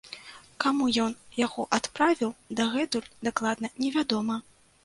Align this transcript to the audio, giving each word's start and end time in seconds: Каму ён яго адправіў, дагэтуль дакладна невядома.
Каму 0.63 0.87
ён 1.03 1.11
яго 1.41 1.65
адправіў, 1.77 2.33
дагэтуль 2.61 3.09
дакладна 3.29 3.67
невядома. 3.85 4.41